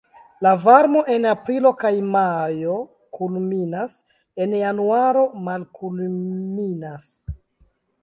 La 0.43 0.51
varmo 0.61 1.03
en 1.15 1.27
aprilo 1.31 1.71
kaj 1.83 1.91
majo 2.15 2.79
kulminas, 3.19 3.95
en 4.47 4.59
januaro 4.65 5.25
malkulminas. 5.51 7.11